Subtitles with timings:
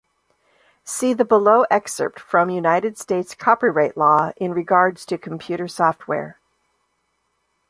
[0.83, 6.39] See the below excerpt from United States Copyright Law in regards to computer software.